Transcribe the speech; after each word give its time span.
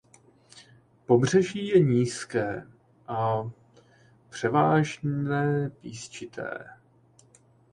Pobřeží 1.05 1.67
je 1.67 1.79
nízké 1.79 2.67
a 3.07 3.41
převážné 4.29 5.69
písčité. 5.69 6.69